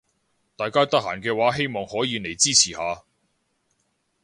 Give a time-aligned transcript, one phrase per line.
[0.55, 3.03] 大家得閒嘅話希望可以嚟支持下